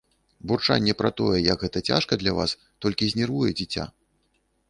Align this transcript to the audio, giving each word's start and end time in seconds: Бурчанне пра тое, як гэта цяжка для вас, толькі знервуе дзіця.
Бурчанне 0.51 0.95
пра 1.01 1.11
тое, 1.21 1.33
як 1.49 1.65
гэта 1.65 1.83
цяжка 1.91 2.13
для 2.23 2.33
вас, 2.39 2.51
толькі 2.85 3.13
знервуе 3.13 3.49
дзіця. 3.63 3.85